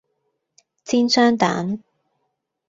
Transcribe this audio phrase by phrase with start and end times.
[0.83, 1.83] 煎雙蛋